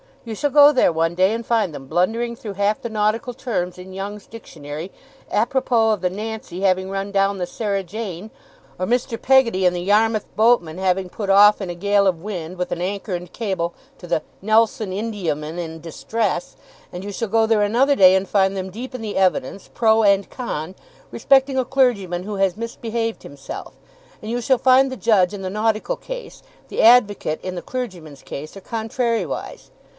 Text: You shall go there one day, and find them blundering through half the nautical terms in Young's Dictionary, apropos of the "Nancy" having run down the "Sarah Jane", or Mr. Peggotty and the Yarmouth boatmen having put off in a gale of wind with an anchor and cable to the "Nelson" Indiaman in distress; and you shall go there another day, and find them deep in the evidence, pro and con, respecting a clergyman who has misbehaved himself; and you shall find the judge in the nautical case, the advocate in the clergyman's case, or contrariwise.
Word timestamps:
You 0.25 0.33
shall 0.35 0.49
go 0.51 0.71
there 0.71 0.91
one 0.91 1.15
day, 1.15 1.31
and 1.33 1.45
find 1.45 1.73
them 1.73 1.85
blundering 1.87 2.35
through 2.35 2.53
half 2.53 2.81
the 2.81 2.89
nautical 2.89 3.33
terms 3.33 3.77
in 3.77 3.93
Young's 3.93 4.25
Dictionary, 4.27 4.91
apropos 5.31 5.91
of 5.91 6.01
the 6.01 6.11
"Nancy" 6.11 6.61
having 6.61 6.89
run 6.89 7.11
down 7.11 7.37
the 7.37 7.47
"Sarah 7.47 7.83
Jane", 7.83 8.29
or 8.79 8.85
Mr. 8.85 9.19
Peggotty 9.19 9.65
and 9.65 9.75
the 9.75 9.81
Yarmouth 9.81 10.25
boatmen 10.35 10.77
having 10.77 11.09
put 11.09 11.29
off 11.31 11.59
in 11.59 11.69
a 11.71 11.75
gale 11.75 12.05
of 12.05 12.21
wind 12.21 12.57
with 12.57 12.71
an 12.71 12.81
anchor 12.81 13.13
and 13.15 13.31
cable 13.33 13.73
to 13.99 14.05
the 14.07 14.21
"Nelson" 14.43 14.91
Indiaman 14.91 15.59
in 15.59 15.79
distress; 15.79 16.55
and 16.91 17.03
you 17.03 17.11
shall 17.11 17.27
go 17.27 17.45
there 17.45 17.63
another 17.63 17.95
day, 17.95 18.15
and 18.15 18.27
find 18.27 18.55
them 18.57 18.71
deep 18.71 18.93
in 18.95 19.01
the 19.01 19.17
evidence, 19.17 19.69
pro 19.73 20.01
and 20.03 20.29
con, 20.31 20.73
respecting 21.11 21.57
a 21.59 21.65
clergyman 21.65 22.23
who 22.23 22.35
has 22.35 22.57
misbehaved 22.57 23.21
himself; 23.23 23.75
and 24.21 24.31
you 24.31 24.39
shall 24.41 24.59
find 24.59 24.91
the 24.91 24.97
judge 24.97 25.33
in 25.33 25.43
the 25.43 25.49
nautical 25.49 25.95
case, 25.95 26.41
the 26.69 26.81
advocate 26.81 27.39
in 27.43 27.53
the 27.53 27.61
clergyman's 27.61 28.23
case, 28.23 28.57
or 28.57 28.61
contrariwise. 28.61 29.69